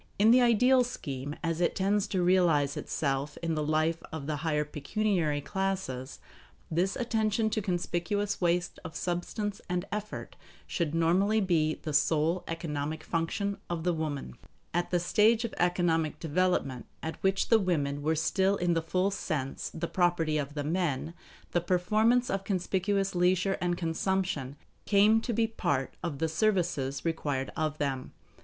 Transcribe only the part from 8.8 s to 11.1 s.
of substance and effort should